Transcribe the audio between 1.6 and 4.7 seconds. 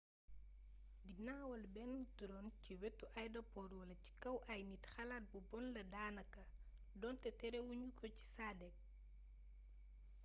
bénn drone ci wétu aydapor wala ci kaw ay